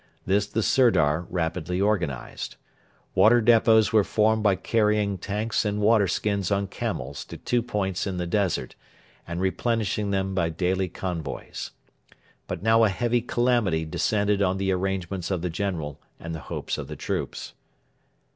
This 0.25 0.47
the 0.47 0.63
Sirdar 0.63 1.27
rapidly 1.29 1.79
organised. 1.79 2.57
Water 3.13 3.39
depots 3.39 3.93
were 3.93 4.03
formed 4.03 4.41
by 4.41 4.55
carrying 4.55 5.19
tanks 5.19 5.63
and 5.63 5.79
water 5.79 6.07
skins 6.07 6.49
on 6.49 6.65
camels 6.65 7.23
to 7.25 7.37
two 7.37 7.61
points 7.61 8.07
in 8.07 8.17
the 8.17 8.25
desert, 8.25 8.73
and 9.27 9.39
replenishing 9.39 10.09
them 10.09 10.33
by 10.33 10.49
daily 10.49 10.89
convoys. 10.89 11.69
But 12.47 12.63
now 12.63 12.83
a 12.83 12.89
heavy 12.89 13.21
calamity 13.21 13.85
descended 13.85 14.41
on 14.41 14.57
the 14.57 14.71
arrangements 14.71 15.29
of 15.29 15.43
the 15.43 15.51
General 15.51 16.01
and 16.19 16.33
the 16.33 16.39
hopes 16.49 16.79
of 16.79 16.87
the 16.87 16.95
troops. 16.95 17.53